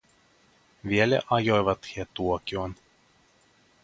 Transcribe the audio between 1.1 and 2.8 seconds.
ajoivat he tuokion.